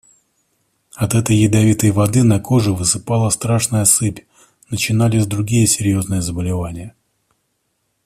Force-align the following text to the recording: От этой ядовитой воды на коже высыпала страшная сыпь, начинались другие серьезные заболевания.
От 0.95 1.13
этой 1.13 1.35
ядовитой 1.35 1.91
воды 1.91 2.23
на 2.23 2.39
коже 2.39 2.73
высыпала 2.73 3.29
страшная 3.29 3.85
сыпь, 3.85 4.25
начинались 4.71 5.27
другие 5.27 5.67
серьезные 5.67 6.23
заболевания. 6.23 6.95